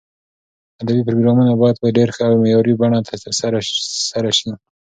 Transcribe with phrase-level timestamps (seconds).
[0.81, 2.99] ادبي پروګرامونه باید په ډېر ښه او معیاري بڼه
[3.41, 3.59] سره
[4.11, 4.49] ترسره شي.